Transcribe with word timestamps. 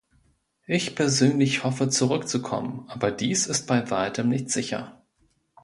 Ich 0.65 0.95
persönlich 0.95 1.63
hoffe 1.63 1.87
zurückzukommen, 1.87 2.85
aber 2.89 3.11
dies 3.11 3.45
ist 3.45 3.67
bei 3.67 3.87
Weitem 3.91 4.29
nicht 4.29 4.49
sicher. 4.49 4.99